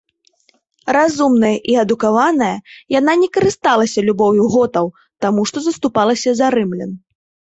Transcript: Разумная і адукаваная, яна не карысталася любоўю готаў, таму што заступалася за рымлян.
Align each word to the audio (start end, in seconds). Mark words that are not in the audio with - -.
Разумная 0.95 1.51
і 1.73 1.75
адукаваная, 1.81 2.55
яна 2.99 3.13
не 3.23 3.29
карысталася 3.37 3.99
любоўю 4.07 4.47
готаў, 4.55 4.85
таму 5.27 5.41
што 5.51 5.57
заступалася 5.67 6.29
за 6.41 6.47
рымлян. 6.57 6.91